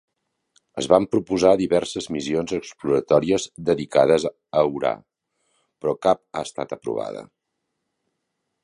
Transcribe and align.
Es 0.81 0.85
van 0.93 1.03
proposar 1.15 1.51
diverses 1.61 2.07
missions 2.15 2.55
exploratòries 2.59 3.45
dedicades 3.69 4.27
a 4.63 4.65
Urà, 4.79 4.95
però 5.83 5.99
cap 6.09 6.25
ha 6.41 6.47
estat 6.51 6.79
aprovada. 6.81 7.25